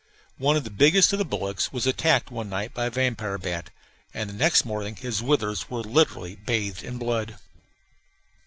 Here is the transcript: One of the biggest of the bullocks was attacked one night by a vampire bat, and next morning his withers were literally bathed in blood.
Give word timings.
One 0.39 0.57
of 0.57 0.63
the 0.63 0.71
biggest 0.71 1.13
of 1.13 1.19
the 1.19 1.25
bullocks 1.25 1.71
was 1.71 1.85
attacked 1.85 2.31
one 2.31 2.49
night 2.49 2.73
by 2.73 2.85
a 2.85 2.89
vampire 2.89 3.37
bat, 3.37 3.69
and 4.15 4.35
next 4.35 4.65
morning 4.65 4.95
his 4.95 5.21
withers 5.21 5.69
were 5.69 5.83
literally 5.83 6.33
bathed 6.35 6.81
in 6.83 6.97
blood. 6.97 7.37